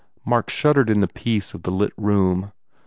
[0.25, 2.53] Mark shud dered in the peace of the lit room.